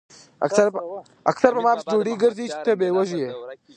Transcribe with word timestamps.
اکثر 1.31 1.51
پۀ 1.55 1.59
ما 1.65 1.71
پسې 1.77 1.85
ډوډۍ 1.91 2.13
ګرځئ 2.23 2.45
چې 2.51 2.57
تۀ 2.65 2.73
به 2.79 2.87
وږے 2.95 3.17
ئې 3.23 3.29
ـ 3.33 3.35